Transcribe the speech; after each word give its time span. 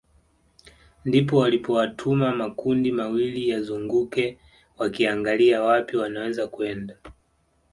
Ndipo 1.05 1.37
walipowatuma 1.37 2.35
makundi 2.35 2.91
mawili 2.91 3.49
yazunguke 3.49 4.37
wakiangalia 4.77 5.61
wapi 5.61 5.97
wanaweza 5.97 6.47
kwenda 6.47 6.97